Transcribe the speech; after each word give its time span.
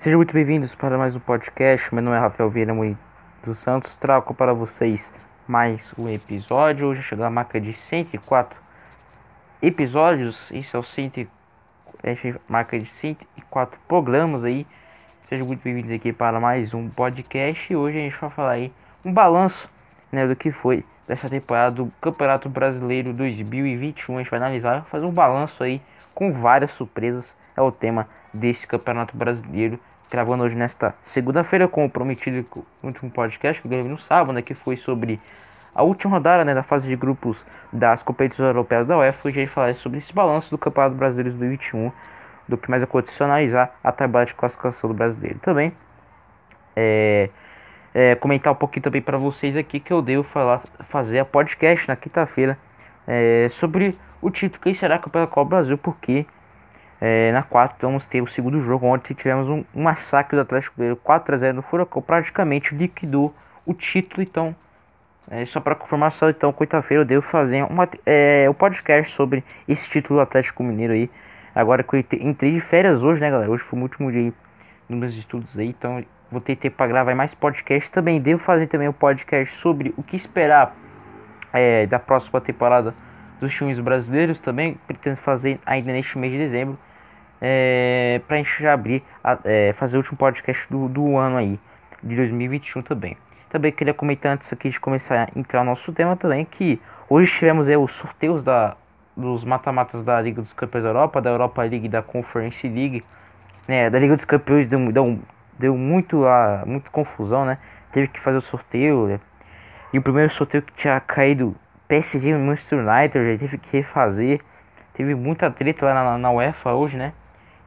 Sejam 0.00 0.18
muito 0.18 0.32
bem-vindos 0.32 0.74
para 0.74 0.96
mais 0.96 1.14
um 1.14 1.20
podcast. 1.20 1.94
Meu 1.94 2.02
nome 2.02 2.16
é 2.16 2.20
Rafael 2.20 2.48
Vieira 2.48 2.74
dos 3.44 3.58
Santos. 3.58 3.94
Trago 3.96 4.32
para 4.32 4.54
vocês 4.54 5.12
mais 5.46 5.92
um 5.98 6.08
episódio. 6.08 6.86
Hoje 6.86 7.02
chegou 7.02 7.22
a 7.22 7.28
marca 7.28 7.60
de 7.60 7.74
104 7.74 8.58
episódios. 9.60 10.50
Isso 10.52 10.74
é 10.74 10.80
o 10.80 10.82
100, 10.82 11.28
é 12.02 12.34
marca 12.48 12.78
de 12.78 12.86
104 12.94 13.78
programas 13.86 14.42
aí. 14.42 14.66
Sejam 15.28 15.46
muito 15.46 15.62
bem-vindos 15.62 15.92
aqui 15.92 16.14
para 16.14 16.40
mais 16.40 16.72
um 16.72 16.88
podcast. 16.88 17.70
E 17.70 17.76
hoje 17.76 17.98
a 17.98 18.00
gente 18.00 18.18
vai 18.18 18.30
falar 18.30 18.52
aí 18.52 18.72
um 19.04 19.12
balanço 19.12 19.68
né, 20.10 20.26
do 20.26 20.34
que 20.34 20.50
foi 20.50 20.82
dessa 21.06 21.28
temporada 21.28 21.76
do 21.76 21.92
Campeonato 22.00 22.48
Brasileiro 22.48 23.12
2021. 23.12 24.16
A 24.16 24.22
gente 24.22 24.30
vai 24.30 24.40
analisar, 24.40 24.82
fazer 24.86 25.04
um 25.04 25.12
balanço 25.12 25.62
aí 25.62 25.78
com 26.14 26.32
várias 26.32 26.70
surpresas. 26.70 27.36
É 27.54 27.60
o 27.60 27.70
tema 27.70 28.08
desse 28.32 28.66
Campeonato 28.66 29.14
Brasileiro 29.14 29.78
gravando 30.10 30.44
hoje 30.44 30.56
nesta 30.56 30.94
segunda-feira, 31.04 31.68
como 31.68 31.88
prometido 31.88 32.44
no 32.82 32.88
último 32.88 33.10
podcast 33.10 33.62
que 33.62 33.68
gravei 33.68 33.90
no 33.90 33.98
sábado, 34.00 34.32
né, 34.32 34.42
que 34.42 34.54
foi 34.54 34.76
sobre 34.76 35.20
a 35.74 35.82
última 35.82 36.14
rodada 36.14 36.44
né, 36.44 36.54
da 36.54 36.62
fase 36.62 36.88
de 36.88 36.96
grupos 36.96 37.44
das 37.72 38.02
competições 38.02 38.48
europeias 38.48 38.86
da 38.86 38.98
UEFA. 38.98 39.28
Hoje 39.28 39.38
a 39.38 39.42
gente 39.42 39.52
falar 39.52 39.74
sobre 39.76 39.98
esse 39.98 40.12
balanço 40.12 40.50
do 40.50 40.58
Campeonato 40.58 40.96
Brasileiro 40.96 41.30
2021, 41.30 41.92
do 42.48 42.58
que 42.58 42.68
mais 42.68 42.82
aconteceu, 42.82 43.24
analisar 43.24 43.78
a 43.82 43.92
tabela 43.92 44.26
de 44.26 44.34
classificação 44.34 44.90
do 44.90 44.94
brasileiro 44.94 45.38
também. 45.38 45.72
É, 46.74 47.30
é, 47.94 48.14
comentar 48.16 48.52
um 48.52 48.56
pouquinho 48.56 48.82
também 48.82 49.02
para 49.02 49.18
vocês 49.18 49.56
aqui 49.56 49.78
que 49.78 49.92
eu 49.92 50.02
devo 50.02 50.24
falar, 50.24 50.62
fazer 50.88 51.20
a 51.20 51.24
podcast 51.24 51.86
na 51.86 51.96
quinta-feira 51.96 52.58
é, 53.06 53.48
sobre 53.50 53.96
o 54.20 54.30
título 54.30 54.62
que 54.62 54.74
será 54.74 54.98
Campeonato 54.98 55.30
da 55.30 55.34
Copa 55.34 55.50
Brasil, 55.50 55.78
porque 55.78 56.26
é, 57.00 57.32
na 57.32 57.42
quarta 57.42 57.86
vamos 57.86 58.04
ter 58.04 58.20
o 58.20 58.26
segundo 58.26 58.60
jogo. 58.60 58.86
Ontem 58.86 59.14
tivemos 59.14 59.48
um, 59.48 59.64
um 59.74 59.82
massacre 59.82 60.36
do 60.36 60.42
Atlético 60.42 60.74
Mineiro 60.76 60.96
4 60.96 61.34
a 61.34 61.38
0 61.38 61.56
no 61.56 61.62
Furacão, 61.62 62.02
praticamente 62.02 62.74
liquidou 62.74 63.34
o 63.64 63.72
título. 63.72 64.22
Então, 64.22 64.54
é, 65.30 65.46
só 65.46 65.60
para 65.60 65.74
confirmação, 65.74 66.28
então, 66.28 66.52
quarta-feira 66.52 67.02
eu 67.02 67.06
devo 67.06 67.22
fazer 67.22 67.62
uma, 67.64 67.88
é, 68.04 68.52
podcast 68.52 69.12
sobre 69.12 69.42
esse 69.66 69.88
título 69.88 70.18
do 70.18 70.22
Atlético 70.22 70.62
Mineiro 70.62 70.92
aí. 70.92 71.10
Agora 71.54 71.82
que 71.82 71.96
eu 71.96 72.04
entrei 72.20 72.52
de 72.52 72.60
férias 72.60 73.02
hoje, 73.02 73.20
né, 73.20 73.30
galera? 73.30 73.50
Hoje 73.50 73.64
foi 73.64 73.78
o 73.78 73.82
último 73.82 74.12
dia 74.12 74.32
nos 74.88 74.98
meus 74.98 75.14
estudos 75.14 75.58
aí, 75.58 75.68
então 75.68 76.04
vou 76.30 76.40
ter 76.40 76.56
tempo 76.56 76.76
para 76.76 76.86
gravar 76.86 77.14
mais 77.14 77.34
podcast 77.34 77.90
também. 77.90 78.20
Devo 78.20 78.42
fazer 78.42 78.66
também 78.66 78.88
um 78.88 78.92
podcast 78.92 79.56
sobre 79.56 79.94
o 79.96 80.02
que 80.02 80.16
esperar 80.16 80.76
é, 81.52 81.86
da 81.86 81.98
próxima 81.98 82.40
temporada 82.40 82.94
dos 83.40 83.52
times 83.54 83.80
brasileiros 83.80 84.38
também. 84.38 84.78
Pretendo 84.86 85.16
fazer 85.16 85.58
ainda 85.64 85.92
neste 85.92 86.16
mês 86.18 86.32
de 86.32 86.38
dezembro 86.38 86.78
é, 87.40 88.20
para 88.26 88.36
a 88.36 88.38
gente 88.38 88.62
já 88.62 88.72
abrir, 88.72 89.02
a, 89.22 89.38
é, 89.44 89.72
fazer 89.74 89.96
o 89.96 90.00
último 90.00 90.18
podcast 90.18 90.66
do, 90.70 90.88
do 90.88 91.16
ano 91.16 91.36
aí, 91.36 91.58
de 92.02 92.16
2021 92.16 92.82
também. 92.82 93.16
Também 93.48 93.72
queria 93.72 93.94
comentar 93.94 94.34
antes 94.34 94.52
aqui 94.52 94.70
de 94.70 94.78
começar 94.78 95.28
a 95.28 95.38
entrar 95.38 95.64
no 95.64 95.70
nosso 95.70 95.92
tema 95.92 96.16
também, 96.16 96.44
que 96.44 96.80
hoje 97.08 97.32
tivemos 97.32 97.66
aí 97.66 97.76
os 97.76 97.92
sorteios 97.94 98.42
da, 98.44 98.76
dos 99.16 99.44
mata-matas 99.44 100.04
da 100.04 100.20
Liga 100.20 100.40
dos 100.40 100.52
Campeões 100.52 100.84
da 100.84 100.90
Europa, 100.90 101.20
da 101.20 101.30
Europa 101.30 101.62
League 101.62 101.88
da 101.88 102.02
Conference 102.02 102.66
League. 102.66 103.04
Né, 103.66 103.90
da 103.90 103.98
Liga 103.98 104.16
dos 104.16 104.24
Campeões 104.24 104.68
deu, 104.68 104.92
deu, 104.92 105.18
deu 105.58 105.76
muito, 105.76 106.24
a, 106.26 106.62
muito 106.66 106.90
confusão, 106.90 107.44
né? 107.44 107.58
Teve 107.92 108.08
que 108.08 108.20
fazer 108.20 108.38
o 108.38 108.40
sorteio. 108.40 109.06
Né? 109.06 109.20
E 109.92 109.98
o 109.98 110.02
primeiro 110.02 110.32
sorteio 110.32 110.62
que 110.62 110.72
tinha 110.74 110.98
caído 111.00 111.54
PSG 111.88 112.28
e 112.28 112.34
Manchester 112.34 112.78
United, 112.78 113.32
já 113.32 113.38
teve 113.38 113.58
que 113.58 113.76
refazer. 113.76 114.40
Teve 114.94 115.14
muita 115.14 115.50
treta 115.50 115.86
lá 115.86 115.94
na, 115.94 116.18
na 116.18 116.30
UEFA 116.30 116.72
hoje, 116.72 116.96
né? 116.96 117.12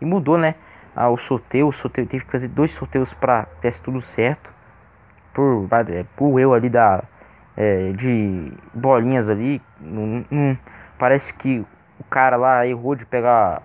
E 0.04 0.06
mudou, 0.06 0.38
né? 0.38 0.56
Ah, 0.94 1.10
o 1.10 1.18
sorteio, 1.18 1.70
o 1.70 1.72
sorteio 1.72 2.06
teve 2.06 2.26
que 2.26 2.32
fazer 2.32 2.50
dois 2.50 2.74
sorteios 2.74 3.14
para 3.14 3.46
ter 3.62 3.74
tudo 3.80 4.02
certo. 4.02 4.50
Por, 5.34 5.66
é, 5.90 6.04
por 6.18 6.38
eu 6.38 6.54
ali 6.54 6.70
da 6.70 7.06
é, 7.56 7.94
de 7.94 8.52
bolinhas 8.74 9.30
ali, 9.30 9.62
parece 11.00 11.34
que 11.34 11.66
o 11.98 12.04
cara 12.04 12.36
lá 12.36 12.68
errou 12.68 12.96
de 12.96 13.06
pegar 13.06 13.62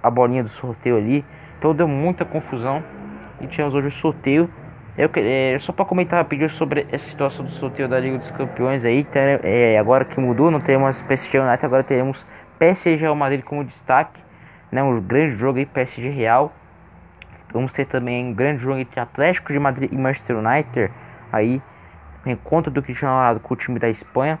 a 0.00 0.08
bolinha 0.08 0.44
do 0.44 0.48
sorteio 0.48 0.96
ali. 0.96 1.24
Então 1.58 1.74
deu 1.74 1.88
muita 1.88 2.24
confusão. 2.24 2.84
E 3.40 3.46
tínhamos 3.48 3.74
hoje 3.74 3.88
o 3.88 3.92
sorteio. 3.92 4.48
Eu, 4.96 5.10
é, 5.16 5.58
só 5.58 5.72
para 5.72 5.84
comentar 5.84 6.20
rapidinho 6.20 6.50
sobre 6.50 6.86
essa 6.92 7.04
situação 7.10 7.44
do 7.44 7.50
sorteio 7.50 7.88
da 7.88 7.98
Liga 7.98 8.18
dos 8.18 8.30
Campeões 8.30 8.84
aí. 8.84 9.04
é, 9.42 9.76
agora 9.76 10.04
que 10.04 10.20
mudou, 10.20 10.52
não 10.52 10.60
temos 10.60 11.02
PSG 11.02 11.40
United, 11.40 11.66
agora 11.66 11.82
teremos 11.82 12.24
PSG 12.60 12.94
Real 12.94 13.16
Madrid 13.16 13.42
como 13.42 13.64
destaque 13.64 14.22
né, 14.72 14.82
um 14.82 14.98
grande 15.00 15.36
jogo 15.36 15.58
aí 15.58 15.66
PSG 15.66 16.08
Real. 16.08 16.52
Vamos 17.52 17.74
ter 17.74 17.86
também 17.86 18.24
um 18.24 18.32
grande 18.32 18.62
jogo 18.62 18.78
entre 18.78 18.98
Atlético 18.98 19.52
de 19.52 19.58
Madrid 19.58 19.92
e 19.92 19.96
Manchester 19.96 20.38
United. 20.38 20.90
Aí, 21.30 21.60
encontro 22.24 22.70
do 22.70 22.82
Cristiano 22.82 23.14
Ronaldo 23.14 23.40
com 23.40 23.52
o 23.52 23.56
time 23.56 23.78
da 23.78 23.90
Espanha. 23.90 24.38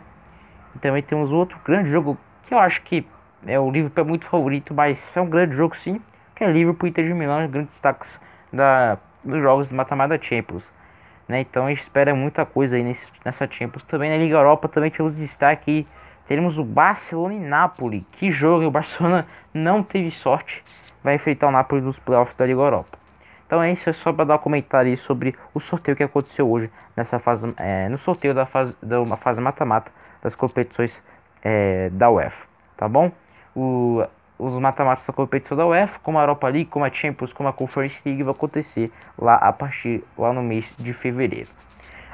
E 0.74 0.78
também 0.78 1.02
temos 1.02 1.30
outro 1.30 1.58
grande 1.62 1.90
jogo 1.90 2.18
que 2.46 2.54
eu 2.54 2.58
acho 2.58 2.80
que 2.82 3.06
é 3.46 3.58
o 3.60 3.70
Liverpool 3.70 4.04
é 4.04 4.06
muito 4.06 4.26
favorito, 4.26 4.72
mas 4.72 5.10
é 5.14 5.20
um 5.20 5.28
grande 5.28 5.54
jogo 5.54 5.76
sim, 5.76 6.00
que 6.34 6.44
é 6.44 6.50
Liverpool 6.50 6.86
e 6.86 6.90
Inter 6.90 7.06
de 7.06 7.12
Milão, 7.12 7.46
grandes 7.48 7.72
destaques 7.72 8.20
da, 8.52 8.98
dos 9.22 9.42
jogos 9.42 9.68
de 9.68 9.74
mata-mata 9.74 10.18
Champions. 10.22 10.64
Né? 11.28 11.40
Então 11.40 11.66
a 11.66 11.68
gente 11.70 11.82
espera 11.82 12.14
muita 12.14 12.46
coisa 12.46 12.76
aí 12.76 12.82
nesse, 12.82 13.06
nessa 13.24 13.46
Champions. 13.50 13.84
Também 13.84 14.10
na 14.10 14.16
Liga 14.16 14.36
Europa 14.36 14.68
também 14.68 14.90
temos 14.90 15.14
destaque 15.16 15.86
teremos 16.26 16.58
o 16.58 16.64
Barcelona 16.64 17.34
e 17.34 17.40
Napoli. 17.40 18.06
Que 18.12 18.30
jogo! 18.30 18.66
O 18.66 18.70
Barcelona 18.70 19.26
não 19.52 19.82
teve 19.82 20.10
sorte. 20.10 20.64
Vai 21.02 21.16
enfrentar 21.16 21.48
o 21.48 21.50
Napoli 21.50 21.82
nos 21.82 21.98
playoffs 21.98 22.36
da 22.36 22.46
Liga 22.46 22.60
Europa. 22.60 22.98
Então 23.46 23.62
é 23.62 23.70
isso, 23.70 23.90
é 23.90 23.92
só 23.92 24.10
para 24.12 24.24
dar 24.24 24.36
um 24.36 24.38
comentário 24.38 24.96
sobre 24.96 25.34
o 25.52 25.60
sorteio 25.60 25.94
que 25.94 26.02
aconteceu 26.02 26.50
hoje 26.50 26.70
nessa 26.96 27.18
fase, 27.18 27.52
é, 27.58 27.86
no 27.88 27.98
sorteio 27.98 28.32
da 28.32 28.46
fase 28.46 28.74
da 28.82 29.16
fase 29.18 29.42
mata-mata 29.42 29.92
das 30.22 30.34
competições 30.34 31.02
é, 31.42 31.90
da 31.90 32.08
UEFA, 32.08 32.46
tá 32.78 32.88
bom? 32.88 33.12
O, 33.54 34.02
os 34.38 34.58
mata-matas 34.58 35.06
da 35.06 35.12
competição 35.12 35.54
da 35.54 35.66
UEFA, 35.66 35.98
como 36.02 36.18
a 36.18 36.22
Europa 36.22 36.48
League, 36.48 36.70
como 36.70 36.86
a 36.86 36.90
Champions, 36.90 37.32
como 37.34 37.46
a 37.46 37.52
Conference 37.52 38.00
League, 38.06 38.22
vai 38.22 38.32
acontecer 38.32 38.90
lá 39.18 39.34
a 39.34 39.52
partir 39.52 40.02
lá 40.16 40.32
no 40.32 40.42
mês 40.42 40.72
de 40.78 40.94
fevereiro. 40.94 41.50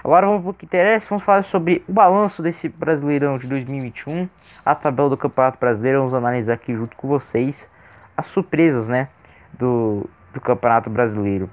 Agora 0.02 0.26
vamos 0.26 0.42
para 0.42 0.50
o 0.50 0.54
que 0.54 0.64
interessa, 0.64 1.08
vamos 1.08 1.24
falar 1.24 1.42
sobre 1.42 1.82
o 1.88 1.92
balanço 1.92 2.40
desse 2.40 2.68
Brasileirão 2.68 3.36
de 3.36 3.48
2021, 3.48 4.28
a 4.64 4.74
tabela 4.74 5.10
do 5.10 5.16
Campeonato 5.16 5.58
Brasileiro, 5.58 5.98
vamos 5.98 6.14
analisar 6.14 6.54
aqui 6.54 6.72
junto 6.72 6.96
com 6.96 7.08
vocês 7.08 7.68
as 8.16 8.26
surpresas, 8.26 8.88
né, 8.88 9.08
do, 9.52 10.08
do 10.32 10.40
Campeonato 10.40 10.88
Brasileiro. 10.88 11.50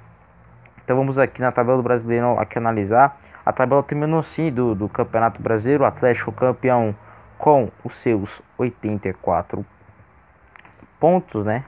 Então 0.83 0.95
vamos 0.95 1.17
aqui 1.17 1.41
na 1.41 1.51
tabela 1.51 1.77
do 1.77 1.83
Brasileiro 1.83 2.39
aqui 2.39 2.59
analisar. 2.59 3.19
A 3.43 3.51
tabela 3.51 3.81
terminou 3.81 4.19
assim 4.19 4.51
do, 4.51 4.75
do 4.75 4.87
Campeonato 4.87 5.41
Brasileiro, 5.41 5.83
o 5.83 5.87
Atlético 5.87 6.31
campeão 6.31 6.95
com 7.39 7.69
os 7.83 7.95
seus 7.95 8.41
84 8.59 9.65
pontos, 10.99 11.45
né? 11.45 11.63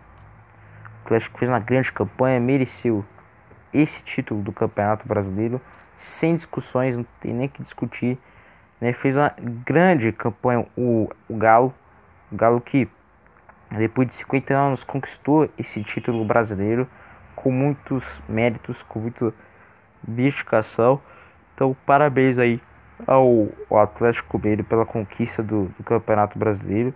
O 1.02 1.06
Atlético 1.06 1.40
fez 1.40 1.50
uma 1.50 1.60
grande 1.60 1.92
campanha, 1.92 2.40
mereceu 2.40 3.04
esse 3.74 4.04
título 4.04 4.44
do 4.44 4.52
Campeonato 4.52 5.08
Brasileiro 5.08 5.60
sem 5.98 6.36
discussões, 6.36 6.96
não 6.96 7.06
tem 7.20 7.34
nem 7.34 7.48
que 7.48 7.62
discutir. 7.64 8.18
Né? 8.80 8.94
Fez 8.94 9.16
uma 9.16 9.34
grande 9.66 10.12
campanha 10.12 10.66
o, 10.78 11.10
o 11.28 11.36
Galo, 11.36 11.74
o 12.32 12.36
Galo 12.36 12.62
que 12.62 12.88
depois 13.72 14.08
de 14.08 14.16
50 14.16 14.54
anos 14.54 14.84
conquistou 14.84 15.50
esse 15.58 15.84
título 15.84 16.24
brasileiro 16.24 16.88
com 17.36 17.52
muitos 17.52 18.04
méritos, 18.28 18.82
com 18.84 19.00
muita 19.00 19.34
dedicação. 20.02 21.02
Então, 21.54 21.76
parabéns 21.86 22.38
aí 22.38 22.62
ao, 23.06 23.50
ao 23.70 23.80
Atlético 23.80 24.38
Mineiro 24.38 24.64
pela 24.64 24.86
conquista 24.86 25.44
do, 25.44 25.66
do, 25.78 25.84
Campeonato 25.84 26.40
Brasileiro, 26.40 26.94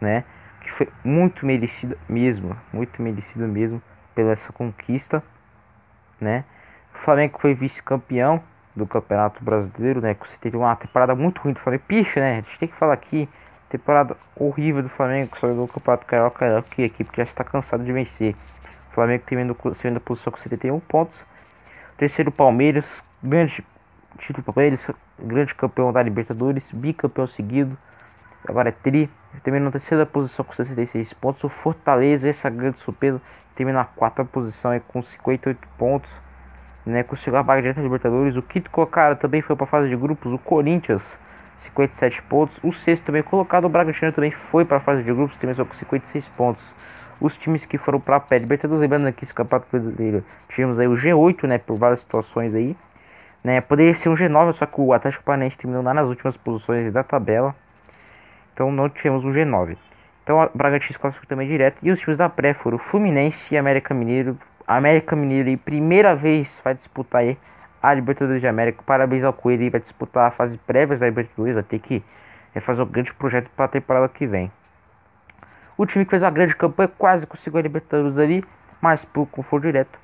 né? 0.00 0.24
Que 0.60 0.72
foi 0.72 0.88
muito 1.04 1.46
merecida 1.46 1.96
mesmo, 2.08 2.56
muito 2.72 3.00
merecida 3.00 3.46
mesmo 3.46 3.82
pela 4.14 4.32
essa 4.32 4.52
conquista, 4.52 5.22
né? 6.20 6.44
Flamengo 7.06 7.38
foi 7.38 7.54
vice-campeão 7.54 8.42
do 8.74 8.84
Campeonato 8.84 9.42
Brasileiro, 9.42 10.00
né? 10.00 10.14
Que 10.14 10.38
teve 10.40 10.56
uma 10.56 10.74
temporada 10.74 11.14
muito 11.14 11.40
ruim 11.40 11.52
do 11.52 11.60
Flamengo. 11.60 11.84
Pife, 11.86 12.18
né? 12.18 12.32
A 12.32 12.40
gente 12.40 12.58
tem 12.58 12.68
que 12.68 12.74
falar 12.74 12.94
aqui. 12.94 13.28
Temporada 13.70 14.16
horrível 14.34 14.82
do 14.82 14.88
Flamengo, 14.88 15.30
que 15.30 15.38
só 15.38 15.46
jogou 15.46 15.66
o 15.66 15.68
Campeonato 15.68 16.04
Carioca 16.04 16.58
aqui, 16.58 16.82
a 16.82 16.86
equipe 16.86 17.16
já 17.16 17.22
está 17.22 17.44
cansada 17.44 17.84
de 17.84 17.92
vencer. 17.92 18.34
O 18.90 18.94
Flamengo 18.94 19.22
terminou 19.24 19.56
segunda 19.74 20.00
posição 20.00 20.32
com 20.32 20.38
71 20.40 20.80
pontos. 20.80 21.24
Terceiro 21.96 22.32
Palmeiras, 22.32 23.04
grande 23.22 23.64
título 24.18 24.42
Palmeiras, 24.42 24.84
grande 25.16 25.54
campeão 25.54 25.92
da 25.92 26.02
Libertadores, 26.02 26.64
bicampeão 26.72 27.28
seguido. 27.28 27.78
Agora 28.48 28.70
é 28.70 28.72
tri, 28.72 29.08
terminou 29.44 29.66
na 29.66 29.72
terceira 29.72 30.04
posição 30.04 30.44
com 30.44 30.52
66 30.52 31.12
pontos. 31.12 31.44
O 31.44 31.48
Fortaleza, 31.48 32.28
essa 32.28 32.50
grande 32.50 32.80
surpresa, 32.80 33.22
terminou 33.54 33.80
na 33.80 33.86
quarta 33.86 34.24
posição 34.24 34.76
com 34.88 35.00
58 35.00 35.68
pontos 35.78 36.25
né, 36.86 37.02
conseguiu 37.02 37.38
a 37.38 37.42
vaga 37.42 37.60
direta 37.60 37.80
da 37.80 37.84
Libertadores. 37.84 38.36
O 38.36 38.42
quinto 38.42 38.70
colocado 38.70 39.18
também 39.18 39.42
foi 39.42 39.56
para 39.56 39.64
a 39.64 39.68
fase 39.68 39.88
de 39.88 39.96
grupos, 39.96 40.32
o 40.32 40.38
Corinthians, 40.38 41.18
57 41.58 42.22
pontos. 42.22 42.58
O 42.62 42.72
sexto 42.72 43.06
também 43.06 43.22
colocado, 43.22 43.64
o 43.64 43.68
Bragantino 43.68 44.12
também 44.12 44.30
foi 44.30 44.64
para 44.64 44.76
a 44.78 44.80
fase 44.80 45.02
de 45.02 45.12
grupos, 45.12 45.36
também 45.38 45.54
só 45.54 45.64
com 45.64 45.74
56 45.74 46.28
pontos. 46.28 46.74
os 47.20 47.36
times 47.36 47.64
que 47.64 47.78
foram 47.78 47.98
para 47.98 48.16
a 48.16 48.20
pé 48.20 48.38
Libertadores, 48.38 48.80
lembrando 48.80 49.06
aqui 49.06 49.24
esse 49.24 49.32
Campeonato 49.32 49.68
Brasileiro, 49.70 50.22
tivemos 50.50 50.78
aí 50.78 50.86
o 50.86 50.94
G8, 50.94 51.44
né, 51.46 51.58
por 51.58 51.76
várias 51.76 52.00
situações 52.00 52.54
aí, 52.54 52.76
né, 53.42 53.60
poderia 53.60 53.94
ser 53.94 54.10
um 54.10 54.14
G9, 54.14 54.52
só 54.52 54.66
que 54.66 54.80
o 54.80 54.92
Atlético 54.92 55.24
Paranaense 55.24 55.56
terminou 55.56 55.82
lá 55.82 55.94
nas 55.94 56.06
últimas 56.08 56.36
posições 56.36 56.92
da 56.92 57.02
tabela, 57.02 57.54
então 58.52 58.70
não 58.70 58.88
tivemos 58.90 59.24
um 59.24 59.32
G9. 59.32 59.78
Então 60.22 60.42
o 60.42 60.50
Bragantino 60.54 60.98
classificou 60.98 61.28
também 61.28 61.48
direto, 61.48 61.78
e 61.82 61.90
os 61.90 61.98
times 62.00 62.18
da 62.18 62.28
pré 62.28 62.52
foram 62.52 62.76
Fluminense 62.76 63.54
e 63.54 63.56
América 63.56 63.94
Mineiro, 63.94 64.36
América 64.66 65.14
Mineiro 65.14 65.48
e 65.48 65.56
primeira 65.56 66.16
vez 66.16 66.60
vai 66.64 66.74
disputar 66.74 67.22
a 67.82 67.94
Libertadores 67.94 68.40
de 68.40 68.48
América, 68.48 68.82
parabéns 68.84 69.22
ao 69.22 69.32
Coelho, 69.32 69.70
vai 69.70 69.80
disputar 69.80 70.26
a 70.26 70.30
fase 70.32 70.58
prévia 70.58 70.96
da 70.96 71.06
Libertadores, 71.06 71.54
vai 71.54 71.62
ter 71.62 71.78
que 71.78 72.02
é, 72.54 72.58
fazer 72.58 72.82
um 72.82 72.86
grande 72.86 73.12
projeto 73.14 73.48
para 73.54 73.66
a 73.66 73.68
temporada 73.68 74.08
que 74.08 74.26
vem. 74.26 74.50
O 75.78 75.86
time 75.86 76.04
que 76.04 76.10
fez 76.10 76.22
uma 76.22 76.30
grande 76.30 76.56
campanha 76.56 76.90
quase 76.98 77.26
conseguiu 77.26 77.60
a 77.60 77.62
Libertadores 77.62 78.18
ali, 78.18 78.44
mas 78.80 79.04
por 79.04 79.26
conforto 79.26 79.64
direto 79.64 79.98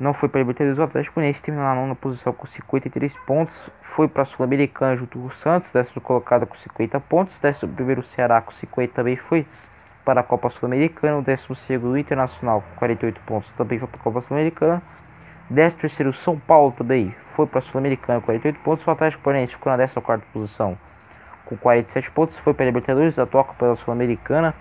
não 0.00 0.12
foi 0.12 0.28
para 0.28 0.40
a 0.40 0.42
Libertadores. 0.42 0.78
O 0.78 0.82
Atlético 0.82 1.20
Mineiro 1.20 1.40
terminou 1.40 1.68
na 1.68 1.74
nona 1.74 1.94
posição 1.94 2.32
com 2.32 2.46
53 2.46 3.14
pontos, 3.26 3.70
foi 3.82 4.08
para 4.08 4.22
a 4.22 4.26
Sul-Americana 4.26 4.96
junto 4.96 5.18
com 5.18 5.26
o 5.26 5.30
Santos, 5.30 5.70
décimo 5.70 6.00
colocado 6.00 6.46
com 6.46 6.56
50 6.56 6.98
pontos, 7.00 7.38
décimo 7.38 7.72
primeiro 7.72 8.00
o 8.00 8.04
Ceará 8.04 8.40
com 8.40 8.52
50 8.52 8.94
também 8.94 9.16
foi 9.16 9.46
para 10.06 10.22
a 10.22 10.24
Copa 10.24 10.48
Sul-Americana, 10.48 11.18
o 11.18 11.22
décimo 11.22 11.54
segundo 11.54 11.92
o 11.92 11.98
Internacional 11.98 12.62
com 12.62 12.78
48 12.78 13.20
pontos 13.26 13.52
também 13.52 13.78
foi 13.78 13.88
para 13.88 14.00
a 14.00 14.02
Copa 14.02 14.22
Sul-Americana. 14.22 14.82
Décimo 15.50 15.82
terceiro 15.82 16.12
São 16.14 16.38
Paulo 16.38 16.72
também 16.72 17.14
foi 17.34 17.46
para 17.46 17.58
a 17.58 17.62
Sul-Americana 17.62 18.20
com 18.20 18.26
48 18.26 18.60
pontos. 18.60 18.86
O 18.86 18.90
Atlético 18.90 19.22
Paranaense 19.22 19.52
ficou 19.52 19.70
na 19.70 19.76
14 19.76 20.00
quarta 20.00 20.24
posição 20.32 20.78
com 21.44 21.56
47 21.56 22.10
pontos, 22.12 22.38
foi 22.38 22.54
para 22.54 22.64
a 22.64 22.66
Libertadores, 22.66 23.18
a 23.18 23.26
toca 23.26 23.52
pela 23.54 23.76
Sul-Americana 23.76 24.54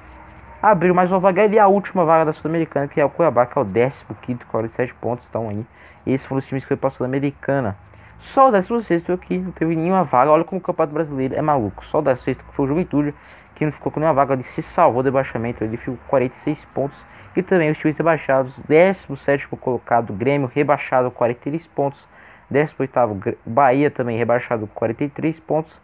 abriu 0.62 0.96
mais 0.96 1.12
uma 1.12 1.20
vaga 1.20 1.44
ali, 1.44 1.60
a 1.60 1.68
última 1.68 2.04
vaga 2.06 2.26
da 2.26 2.34
Sul-Americana, 2.34 2.88
que 2.88 3.00
é 3.00 3.06
o 3.06 3.10
Cuiabá, 3.10 3.46
que 3.46 3.58
é 3.58 3.62
o 3.62 3.66
15 3.66 4.04
com 4.46 4.52
47 4.52 4.96
pontos, 4.96 5.24
estão 5.26 5.48
aí. 5.48 5.64
E 6.08 6.14
esses 6.14 6.26
foram 6.26 6.40
os 6.40 6.48
times 6.48 6.64
que 6.64 6.70
foi 6.70 6.78
para 6.78 6.88
a 6.88 6.92
Sul-Americana. 6.92 7.78
Só 8.18 8.48
o 8.48 8.52
16 8.52 9.12
aqui, 9.12 9.38
não 9.38 9.52
teve 9.52 9.76
nenhuma 9.76 10.04
vaga. 10.04 10.32
Olha 10.32 10.44
como 10.44 10.60
o 10.60 10.64
Campeonato 10.64 10.94
Brasileiro 10.94 11.36
é 11.36 11.42
maluco. 11.42 11.86
Só 11.86 12.00
o 12.00 12.02
16 12.02 12.38
que 12.38 12.56
foi 12.56 12.66
o 12.66 12.68
Juventude, 12.70 13.14
que 13.56 13.66
não 13.66 13.72
ficou 13.72 13.92
com 13.92 14.00
nenhuma 14.00 14.14
vaga, 14.14 14.42
se 14.44 14.62
salvou 14.62 15.02
do 15.02 15.08
rebaixamento, 15.08 15.64
ele 15.64 15.78
ficou 15.78 15.98
com 15.98 16.08
46 16.08 16.66
pontos. 16.66 17.06
E 17.36 17.42
também 17.42 17.72
os 17.72 17.78
times 17.78 17.98
rebaixados, 17.98 18.58
17 18.68 19.48
colocado, 19.48 20.14
Grêmio 20.14 20.50
rebaixado 20.54 21.10
43 21.12 21.66
pontos. 21.68 22.08
18 22.50 23.38
Bahia 23.46 23.90
também 23.90 24.18
rebaixado 24.18 24.68
43 24.68 25.40
pontos. 25.40 25.82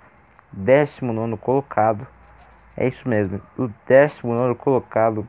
19 0.54 1.38
colocado 1.38 2.06
é 2.78 2.88
isso 2.88 3.08
mesmo. 3.08 3.42
O 3.58 3.70
19 3.88 4.56
colocado, 4.56 5.28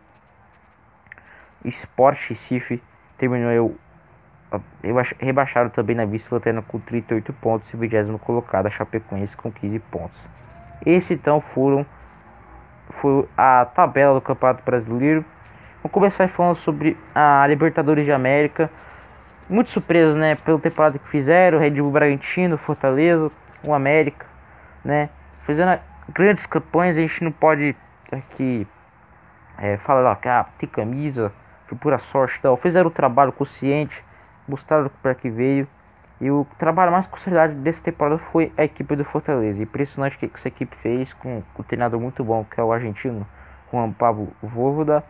Sport 1.65 2.29
Recife, 2.29 2.83
terminou 3.19 3.77
rebaixado 5.19 5.71
também 5.71 5.97
na 5.97 6.05
vice-lanterna 6.05 6.63
com 6.63 6.79
38 6.79 7.33
pontos 7.35 7.73
e 7.73 7.77
20 7.77 8.19
colocado 8.19 8.67
a 8.67 8.71
Chapecoense 8.71 9.37
com 9.37 9.51
15 9.51 9.79
pontos. 9.79 10.29
Esse 10.85 11.15
então 11.15 11.41
foram 11.41 11.87
foi 13.03 13.29
a 13.37 13.65
tabela 13.67 14.15
do 14.15 14.21
Campeonato 14.21 14.63
Brasileiro. 14.65 15.25
Vamos 15.83 15.93
começar 15.93 16.29
falando 16.29 16.55
sobre 16.55 16.97
a 17.13 17.45
Libertadores 17.49 18.05
de 18.05 18.13
América. 18.13 18.71
Muito 19.51 19.71
surpresas, 19.71 20.15
né, 20.15 20.37
pela 20.37 20.59
temporada 20.61 20.99
que 21.01 21.09
fizeram, 21.09 21.59
Red 21.59 21.73
Bull 21.73 21.91
Bragantino, 21.91 22.57
Fortaleza, 22.57 23.29
o 23.65 23.75
América, 23.75 24.25
né, 24.85 25.11
fazendo 25.45 25.79
grandes 26.09 26.47
campanhas, 26.47 26.97
a 26.97 27.01
gente 27.01 27.25
não 27.25 27.33
pode 27.33 27.75
aqui 28.13 28.67
é, 29.59 29.77
falar 29.79 30.15
que 30.17 30.29
ah, 30.29 30.47
tem 30.59 30.69
camisa, 30.69 31.33
foi 31.67 31.77
pura 31.77 31.99
sorte 31.99 32.41
tal. 32.41 32.57
Fizeram 32.57 32.87
o 32.87 32.91
trabalho 32.91 33.33
consciente, 33.33 34.03
mostraram 34.47 34.89
para 35.03 35.15
que 35.15 35.29
veio. 35.29 35.67
E 36.23 36.31
o 36.31 36.47
trabalho 36.57 36.93
mais 36.93 37.05
consolidado 37.05 37.52
dessa 37.55 37.83
temporada 37.83 38.17
foi 38.31 38.52
a 38.57 38.62
equipe 38.62 38.95
do 38.95 39.05
Fortaleza. 39.05 39.61
Impressionante 39.61 40.14
o 40.14 40.19
que 40.21 40.31
essa 40.33 40.47
equipe 40.47 40.76
fez 40.76 41.12
com, 41.14 41.43
um 41.59 41.62
treinador 41.64 41.99
muito 41.99 42.23
bom, 42.23 42.45
que 42.45 42.61
é 42.61 42.62
o 42.62 42.73
argentino 42.73 43.26
Juan 43.73 43.91
Pablo 43.91 44.29
Vovoda. 44.41 45.02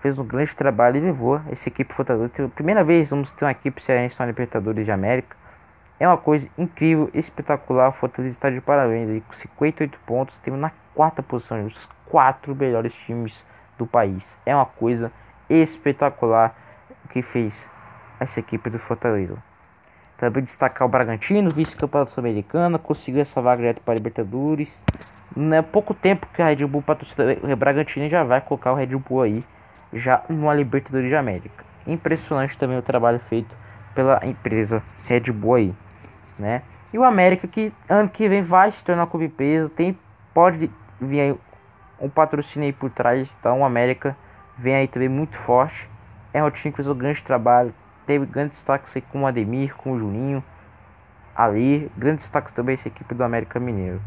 Fez 0.00 0.16
um 0.20 0.24
grande 0.24 0.54
trabalho 0.54 0.98
e 0.98 1.00
levou 1.00 1.40
essa 1.50 1.68
equipe 1.68 1.92
Fortaleza. 1.92 2.28
Pela 2.28 2.48
primeira 2.48 2.84
vez 2.84 3.10
vamos 3.10 3.32
ter 3.32 3.44
uma 3.44 3.50
equipe 3.50 3.82
cearense 3.84 4.14
na 4.20 4.26
Libertadores 4.26 4.84
de 4.84 4.92
América. 4.92 5.36
É 5.98 6.06
uma 6.06 6.16
coisa 6.16 6.48
incrível, 6.56 7.10
espetacular. 7.12 7.88
O 7.88 7.92
Fortaleza 7.94 8.32
está 8.32 8.48
de 8.48 8.60
parabéns 8.60 9.10
aí, 9.10 9.20
com 9.20 9.32
58 9.32 9.98
pontos. 10.06 10.38
Temos 10.38 10.60
na 10.60 10.70
quarta 10.94 11.24
posição, 11.24 11.66
os 11.66 11.88
quatro 12.06 12.54
melhores 12.54 12.94
times 13.04 13.44
do 13.76 13.84
país. 13.84 14.22
É 14.46 14.54
uma 14.54 14.66
coisa 14.66 15.10
espetacular 15.50 16.54
o 17.04 17.08
que 17.08 17.20
fez 17.20 17.52
essa 18.20 18.38
equipe 18.38 18.70
do 18.70 18.78
Fortaleza. 18.78 19.36
Também 20.22 20.44
destacar 20.44 20.86
o 20.86 20.88
Bragantino, 20.88 21.50
vice-campeão 21.50 22.06
sul-americana, 22.06 22.78
conseguiu 22.78 23.22
essa 23.22 23.42
vaga 23.42 23.62
direto 23.62 23.80
para 23.80 23.94
a 23.94 23.96
Libertadores. 23.96 24.80
Não 25.34 25.56
é 25.56 25.62
pouco 25.62 25.92
tempo 25.92 26.28
que 26.32 26.40
a 26.40 26.46
Red 26.46 26.64
Bull 26.64 26.80
patrocina 26.80 27.36
o 27.42 27.56
Bragantino 27.56 28.08
já 28.08 28.22
vai 28.22 28.40
colocar 28.40 28.70
o 28.70 28.76
Red 28.76 28.86
Bull 28.86 29.22
aí 29.22 29.44
já 29.92 30.22
numa 30.28 30.54
Libertadores 30.54 31.08
de 31.08 31.16
América. 31.16 31.64
Impressionante 31.84 32.56
também 32.56 32.78
o 32.78 32.82
trabalho 32.82 33.18
feito 33.28 33.52
pela 33.96 34.24
empresa 34.24 34.80
Red 35.08 35.32
Bull 35.32 35.54
aí 35.56 35.74
né? 36.38 36.62
E 36.92 36.98
o 36.98 37.02
América 37.02 37.48
que 37.48 37.72
ano 37.88 38.08
que 38.08 38.28
vem 38.28 38.44
vai 38.44 38.70
se 38.70 38.84
tornar 38.84 39.08
clube 39.08 39.28
peso, 39.28 39.70
tem 39.70 39.98
pode 40.32 40.70
vir 41.00 41.20
aí 41.20 41.36
um 42.00 42.08
patrocínio 42.08 42.68
aí 42.68 42.72
por 42.72 42.90
trás, 42.90 43.28
então 43.40 43.62
o 43.62 43.64
América 43.64 44.16
vem 44.56 44.76
aí 44.76 44.86
também 44.86 45.08
muito 45.08 45.36
forte. 45.38 45.90
É 46.32 46.44
um 46.44 46.48
time 46.48 46.70
que 46.70 46.76
fez 46.76 46.86
um 46.86 46.94
grande 46.94 47.20
trabalho, 47.22 47.74
teve 48.06 48.26
grandes 48.26 48.54
destaques 48.54 48.94
aí 48.94 49.02
com 49.02 49.22
o 49.22 49.26
Ademir, 49.26 49.74
com 49.76 49.92
o 49.92 49.98
Juninho, 49.98 50.42
ali, 51.34 51.90
grandes 51.96 52.24
destaques 52.24 52.52
também 52.52 52.74
essa 52.74 52.88
equipe 52.88 53.14
do 53.14 53.24
América 53.24 53.58
Mineiro. 53.58 54.00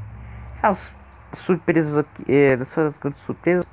As 0.61 0.93
surpresas 1.33 1.97
aqui, 1.97 2.23
é, 2.27 2.53
as 2.53 2.97
grandes 2.97 3.21
surpresas, 3.21 3.65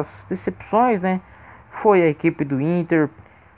as 0.00 0.26
decepções, 0.28 1.00
né? 1.00 1.20
Foi 1.82 2.02
a 2.02 2.06
equipe 2.06 2.44
do 2.44 2.60
Inter, 2.60 3.08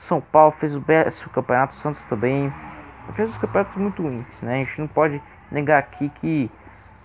São 0.00 0.20
Paulo 0.20 0.52
fez 0.58 0.76
o 0.76 0.80
belo 0.80 1.10
campeonato, 1.32 1.74
Santos 1.74 2.04
também, 2.04 2.52
fez 3.14 3.30
os 3.30 3.38
campeonatos 3.38 3.76
muito 3.76 4.02
ruins, 4.02 4.26
né? 4.40 4.54
A 4.54 4.64
gente 4.64 4.80
não 4.80 4.88
pode 4.88 5.20
negar 5.50 5.78
aqui 5.78 6.08
que 6.20 6.50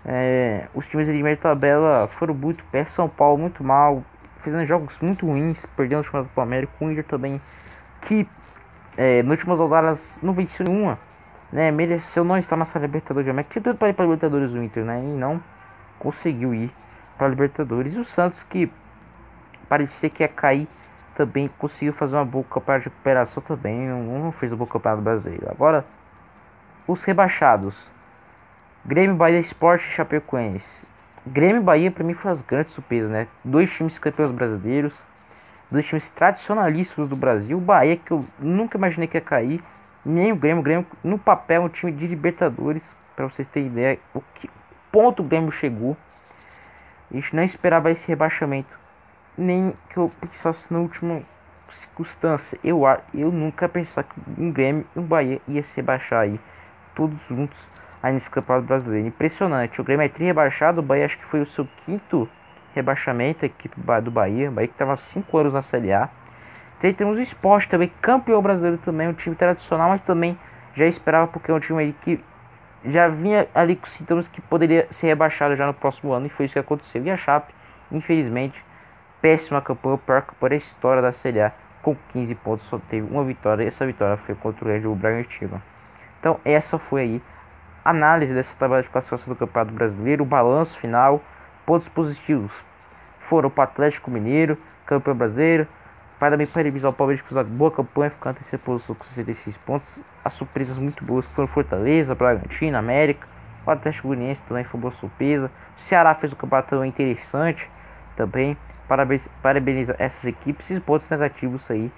é, 0.06 0.68
os 0.74 0.88
times 0.88 1.08
de 1.08 1.24
meio 1.24 1.38
tabela 1.38 2.08
foram 2.18 2.34
muito 2.34 2.64
pé, 2.66 2.86
São 2.86 3.10
Paulo 3.10 3.38
muito 3.38 3.64
mal, 3.64 4.04
fazendo 4.44 4.66
jogos 4.66 4.98
muito 5.02 5.26
ruins, 5.26 5.66
perdendo 5.76 6.02
o 6.02 6.04
chamado 6.04 6.30
do 6.34 6.42
América, 6.42 6.72
o 6.80 6.92
Inter 6.92 7.04
também, 7.04 7.42
que 8.02 8.28
é, 8.98 9.22
nas 9.22 9.32
últimas 9.32 9.60
rodadas 9.60 10.20
não 10.22 10.34
venceu 10.34 10.66
nenhuma, 10.68 11.00
né? 11.52 11.72
Mereceu 11.72 12.24
não 12.24 12.38
estar 12.38 12.58
nessa 12.58 12.80
Libertadores 12.80 13.30
América, 13.30 13.54
tinha 13.54 13.64
tudo 13.64 13.78
para 13.78 13.90
ir 13.90 13.94
para 13.94 14.06
Libertadores 14.06 14.52
o 14.52 14.62
Inter, 14.62 14.84
né? 14.84 15.00
E 15.00 15.08
não 15.08 15.42
conseguiu 16.00 16.54
ir 16.54 16.72
para 17.18 17.28
Libertadores. 17.28 17.96
E 17.96 18.00
o 18.00 18.04
Santos 18.04 18.44
que 18.44 18.72
parecia 19.70 20.10
que 20.10 20.24
ia 20.24 20.28
cair 20.28 20.68
também 21.16 21.50
conseguiu 21.58 21.94
fazer 21.94 22.16
uma 22.16 22.26
boa 22.26 22.44
campanha 22.44 22.80
de 22.80 22.86
recuperação 22.86 23.42
também, 23.44 23.88
não, 23.88 24.04
não 24.20 24.32
fez 24.32 24.52
uma 24.52 24.58
boa 24.58 24.70
campanha 24.70 24.98
brasileiro. 24.98 25.48
Agora, 25.50 25.86
os 26.88 27.04
rebaixados. 27.04 27.76
Grêmio, 28.86 29.16
Bahia, 29.16 29.40
Sport 29.40 29.82
e 29.82 29.92
Chapecoense. 29.92 30.88
Grêmio 31.26 31.58
e 31.58 31.64
Bahia 31.64 31.92
para 31.92 32.04
mim 32.04 32.14
foram 32.14 32.36
as 32.36 32.42
grandes 32.42 32.74
surpresas, 32.74 33.10
né? 33.12 33.28
Dois 33.44 33.70
times 33.72 34.00
campeões 34.00 34.32
brasileiros, 34.32 34.94
dois 35.70 35.86
times 35.86 36.10
tradicionalíssimos 36.10 37.10
do 37.10 37.16
Brasil. 37.16 37.58
O 37.58 37.62
Bahia 37.62 37.98
que 37.98 38.12
eu 38.12 38.26
nunca 38.40 38.78
imaginei 38.78 39.08
que 39.08 39.18
ia 39.18 39.22
cair, 39.22 39.64
nem 40.06 40.32
o 40.32 40.36
Grêmio, 40.36 40.62
o 40.62 40.64
Grêmio 40.64 40.86
no 41.04 41.18
papel 41.20 41.64
é 41.64 41.66
um 41.66 41.70
time 41.70 41.92
de 41.92 42.08
Libertadores, 42.08 42.84
para 43.16 43.26
vocês 43.26 43.48
terem 43.48 43.68
ideia 43.68 44.00
o 44.14 44.22
que 44.36 44.50
ponto 44.92 45.22
o 45.22 45.26
Grêmio 45.26 45.52
chegou. 45.52 45.98
A 47.12 47.16
gente 47.16 47.36
não 47.36 47.44
esperava 47.44 47.92
esse 47.92 48.08
rebaixamento 48.08 48.78
nem 49.38 49.74
que 49.90 49.98
eu 49.98 50.12
pensasse 50.20 50.72
na 50.72 50.80
última 50.80 51.22
circunstância. 51.74 52.58
Eu, 52.64 52.84
eu 53.14 53.32
nunca 53.32 53.70
pensava 53.70 54.08
que 54.08 54.42
um 54.42 54.52
Grêmio 54.52 54.86
e 54.96 55.00
um 55.00 55.04
Bahia 55.04 55.42
ia 55.48 55.64
se 55.64 55.76
rebaixar 55.76 56.22
aí, 56.22 56.40
todos 56.96 57.20
juntos 57.28 57.70
aí 58.02 58.14
nesse 58.14 58.30
campeonato 58.30 58.68
brasileiro. 58.68 59.08
Impressionante. 59.08 59.80
O 59.80 59.84
Grêmio 59.84 60.06
é 60.06 60.10
tri 60.10 60.26
rebaixado, 60.26 60.80
o 60.80 60.84
Bahia 60.84 61.06
acho 61.06 61.18
que 61.18 61.26
foi 61.26 61.42
o 61.42 61.46
seu 61.46 61.68
quinto 61.86 62.30
rebaixamento, 62.78 63.44
a 63.44 63.48
equipe 63.48 63.76
do 64.02 64.12
Bahia. 64.12 64.50
Bahia 64.50 64.68
que 64.68 64.74
estava 64.74 64.98
5 64.98 65.38
anos 65.38 65.54
na 65.54 65.62
Série 65.62 65.92
A. 65.92 66.10
Tem, 66.80 66.94
temos 66.94 67.18
o 67.18 67.22
esporte 67.22 67.68
também, 67.68 67.92
campeão 68.02 68.42
brasileiro 68.42 68.78
também, 68.78 69.08
um 69.08 69.14
time 69.14 69.36
tradicional, 69.36 69.90
mas 69.90 70.02
também 70.02 70.38
já 70.76 70.86
esperava 70.86 71.28
porque 71.28 71.50
é 71.50 71.54
um 71.54 71.60
time 71.60 71.94
que 72.04 72.24
já 72.86 73.08
vinha 73.08 73.48
ali 73.54 73.76
com 73.76 73.88
sintomas 73.88 74.28
que 74.28 74.40
poderia 74.42 74.88
ser 74.92 75.08
rebaixado 75.08 75.56
já 75.56 75.66
no 75.66 75.74
próximo 75.74 76.14
ano 76.14 76.28
e 76.28 76.30
foi 76.30 76.46
isso 76.46 76.54
que 76.54 76.60
aconteceu. 76.60 77.04
E 77.04 77.10
a 77.10 77.18
Chape, 77.18 77.54
infelizmente, 77.92 78.64
péssima 79.22 79.60
campanha, 79.60 79.98
pior 79.98 80.24
por 80.40 80.54
a 80.54 80.56
história 80.56 81.02
da 81.02 81.12
Série 81.12 81.42
A, 81.42 81.52
com 81.82 81.96
15 82.14 82.36
pontos, 82.36 82.68
só 82.68 82.78
teve 82.90 83.08
uma 83.10 83.24
vitória, 83.24 83.64
e 83.64 83.68
essa 83.68 83.86
vitória 83.86 84.18
foi 84.18 84.36
contra 84.36 84.66
o 84.66 84.68
Red 84.68 84.82
Bragantino. 84.96 85.62
Então 86.20 86.40
essa 86.46 86.78
foi 86.78 87.02
aí 87.02 87.22
a 87.84 87.90
análise 87.90 88.34
dessa 88.34 88.54
tabela 88.56 88.84
de 88.84 88.90
classificação 88.90 89.34
do 89.34 89.38
Campeonato 89.38 89.74
Brasileiro, 89.74 90.24
o 90.24 90.28
balanço 90.28 90.78
final, 90.78 91.24
pontos 91.66 91.90
positivos 91.90 92.67
foram 93.30 93.50
para 93.50 93.62
o 93.62 93.64
Atlético 93.64 94.12
Mineiro, 94.12 94.58
campeão 94.86 95.16
brasileiro, 95.16 95.68
Parabéns 96.20 96.50
parabenizar 96.50 96.90
o 96.90 96.94
Palmeiras 96.94 97.22
que 97.22 97.30
fez 97.32 97.38
uma 97.38 97.44
boa 97.44 97.70
campanha, 97.70 98.10
ficando 98.10 98.38
em 98.38 98.40
terceira 98.40 98.66
posição 98.66 98.96
com 98.96 99.06
66 99.06 99.56
pontos. 99.58 100.00
As 100.26 100.34
surpresas 100.34 100.76
muito 100.80 101.06
boas 101.06 101.28
foram 101.28 101.48
Fortaleza, 101.48 102.16
Bragantino, 102.16 102.76
América. 102.76 103.28
O 103.64 103.70
Atlético 103.70 104.08
Goianiense 104.08 104.42
também 104.48 104.64
foi 104.64 104.80
boa 104.80 104.94
surpresa. 104.94 105.52
O 105.78 105.80
Ceará 105.80 106.16
fez 106.16 106.34
um 106.34 106.36
campeonato 106.36 106.84
interessante 106.84 107.70
também. 108.16 108.58
Parabéns, 108.88 109.30
parabenizar 109.44 109.96
essas 110.00 110.26
equipes. 110.26 110.72
Esses 110.72 110.84
pontos 110.84 111.08
negativos 111.08 111.70
aí. 111.70 111.92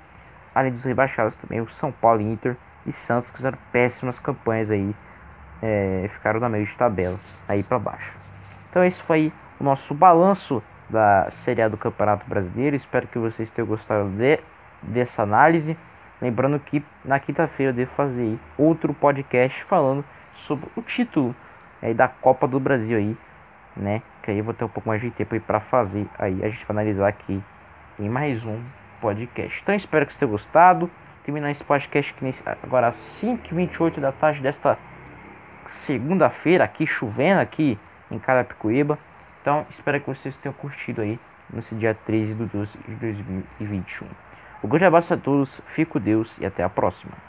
Além 0.53 0.73
dos 0.73 0.83
rebaixados 0.83 1.37
também, 1.37 1.61
o 1.61 1.69
São 1.69 1.89
Paulo 1.89 2.19
Inter 2.19 2.57
e 2.85 2.91
Santos 2.91 3.29
que 3.29 3.37
fizeram 3.37 3.57
péssimas 3.71 4.19
campanhas 4.19 4.69
aí. 4.69 4.93
É, 5.61 6.09
ficaram 6.11 6.41
na 6.41 6.49
meio 6.49 6.65
de 6.65 6.75
tabela, 6.75 7.17
aí 7.47 7.63
para 7.63 7.79
baixo. 7.79 8.13
Então 8.69 8.83
esse 8.83 9.01
foi 9.03 9.31
o 9.57 9.63
nosso 9.63 9.93
balanço 9.93 10.61
da 10.89 11.29
Série 11.43 11.61
A 11.61 11.67
do 11.67 11.77
Campeonato 11.77 12.25
Brasileiro. 12.27 12.75
Espero 12.75 13.07
que 13.07 13.19
vocês 13.19 13.49
tenham 13.51 13.67
gostado 13.67 14.09
de, 14.09 14.39
dessa 14.81 15.23
análise. 15.23 15.77
Lembrando 16.21 16.59
que 16.59 16.83
na 17.05 17.19
quinta-feira 17.19 17.71
eu 17.71 17.75
devo 17.75 17.91
fazer 17.91 18.37
outro 18.57 18.93
podcast 18.93 19.63
falando 19.65 20.03
sobre 20.33 20.69
o 20.75 20.81
título 20.81 21.35
aí 21.81 21.93
da 21.93 22.07
Copa 22.07 22.47
do 22.47 22.59
Brasil 22.59 22.97
aí, 22.97 23.17
né? 23.75 24.01
Que 24.23 24.31
aí 24.31 24.37
eu 24.39 24.43
vou 24.43 24.53
ter 24.53 24.65
um 24.65 24.69
pouco 24.69 24.89
mais 24.89 25.01
de 25.01 25.11
tempo 25.11 25.33
aí 25.33 25.39
para 25.39 25.59
fazer 25.59 26.07
aí. 26.17 26.43
A 26.43 26.49
gente 26.49 26.65
vai 26.65 26.75
analisar 26.75 27.07
aqui 27.07 27.41
em 27.97 28.09
mais 28.09 28.43
um 28.43 28.61
podcast. 28.99 29.59
Então 29.61 29.75
espero 29.75 30.05
que 30.05 30.11
vocês 30.11 30.19
tenham 30.19 30.31
gostado. 30.31 30.89
Terminar 31.23 31.51
esse 31.51 31.63
podcast 31.63 32.13
que 32.13 32.35
agora 32.63 32.87
às 32.87 32.95
5h28 33.21 33.99
da 33.99 34.11
tarde 34.11 34.41
desta 34.41 34.77
segunda-feira 35.85 36.63
aqui 36.63 36.87
chovendo 36.87 37.39
aqui 37.39 37.77
em 38.09 38.17
Carapicuíba. 38.17 38.97
Então, 39.41 39.65
espero 39.71 39.99
que 40.01 40.07
vocês 40.07 40.35
tenham 40.37 40.53
curtido 40.53 41.01
aí 41.01 41.19
nesse 41.51 41.73
dia 41.75 41.95
13 41.95 42.33
de 42.33 42.45
12 42.45 42.71
de 42.87 42.95
2021. 42.95 44.07
Um 44.63 44.67
grande 44.67 44.85
abraço 44.85 45.13
a 45.13 45.17
todos, 45.17 45.49
fico 45.73 45.99
Deus 45.99 46.29
e 46.39 46.45
até 46.45 46.63
a 46.63 46.69
próxima. 46.69 47.28